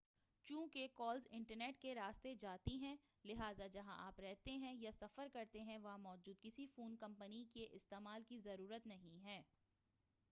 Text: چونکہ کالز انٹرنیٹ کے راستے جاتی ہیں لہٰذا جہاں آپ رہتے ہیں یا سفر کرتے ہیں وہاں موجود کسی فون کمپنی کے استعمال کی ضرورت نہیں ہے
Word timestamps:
چونکہ 0.47 0.87
کالز 0.95 1.27
انٹرنیٹ 1.31 1.79
کے 1.79 1.93
راستے 1.95 2.33
جاتی 2.35 2.77
ہیں 2.77 2.95
لہٰذا 3.25 3.67
جہاں 3.67 3.97
آپ 4.07 4.19
رہتے 4.19 4.57
ہیں 4.57 4.73
یا 4.73 4.91
سفر 4.91 5.27
کرتے 5.33 5.61
ہیں 5.61 5.77
وہاں 5.77 5.97
موجود 5.97 6.41
کسی 6.41 6.65
فون 6.67 6.95
کمپنی 6.95 7.43
کے 7.53 7.67
استعمال 7.71 8.23
کی 8.23 8.39
ضرورت 8.39 8.87
نہیں 8.87 9.23
ہے 9.23 9.41